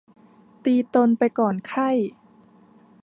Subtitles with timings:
[0.65, 1.89] ตีตนไปก่อนไข้